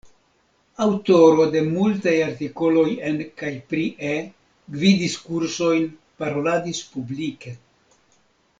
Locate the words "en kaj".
3.09-3.51